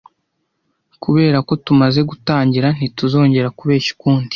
Kuberako 1.01 1.51
tumaze 1.65 1.99
gutangira 2.09 2.67
ntituzongera 2.77 3.47
kubeshya 3.57 3.91
ukundi. 3.95 4.27